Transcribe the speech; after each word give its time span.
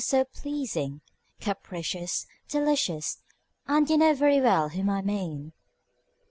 so 0.03 0.25
pleasing! 0.25 0.99
Capricious! 1.39 2.25
delicious! 2.47 3.19
And 3.67 3.87
you 3.87 3.97
know 3.99 4.15
very 4.15 4.41
well 4.41 4.69
whom 4.69 4.89
I 4.89 5.03
mean. 5.03 5.53